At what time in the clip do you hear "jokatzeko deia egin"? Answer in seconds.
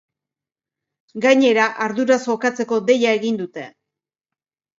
2.25-3.39